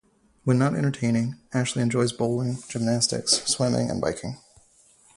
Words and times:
When 0.45 0.57
not 0.57 0.73
entertaining, 0.73 1.35
Ashley 1.53 1.83
enjoys 1.83 2.11
bowling, 2.11 2.57
gymnastics, 2.67 3.33
swimming 3.45 3.91
and 3.91 4.01
biking. 4.01 4.39